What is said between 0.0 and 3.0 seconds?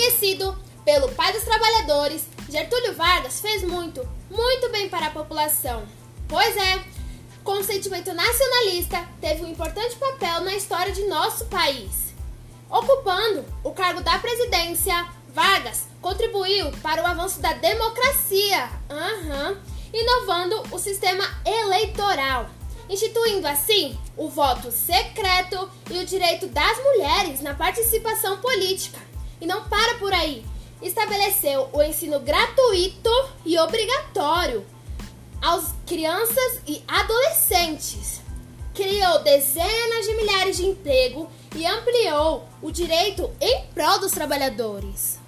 Conhecido pelo pai dos trabalhadores, Getúlio